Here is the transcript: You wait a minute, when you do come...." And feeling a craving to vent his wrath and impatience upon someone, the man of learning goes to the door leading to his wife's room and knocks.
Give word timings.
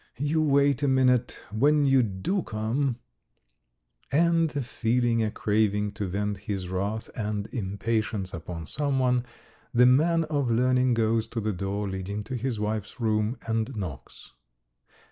You 0.17 0.41
wait 0.41 0.81
a 0.81 0.87
minute, 0.87 1.39
when 1.51 1.85
you 1.85 2.01
do 2.01 2.41
come...." 2.41 2.95
And 4.11 4.51
feeling 4.65 5.21
a 5.21 5.29
craving 5.29 5.91
to 5.91 6.07
vent 6.07 6.37
his 6.39 6.69
wrath 6.69 7.11
and 7.15 7.45
impatience 7.53 8.33
upon 8.33 8.65
someone, 8.65 9.25
the 9.75 9.85
man 9.85 10.23
of 10.23 10.49
learning 10.49 10.95
goes 10.95 11.27
to 11.27 11.39
the 11.39 11.53
door 11.53 11.87
leading 11.87 12.23
to 12.23 12.35
his 12.35 12.59
wife's 12.59 12.99
room 12.99 13.37
and 13.45 13.75
knocks. 13.75 14.33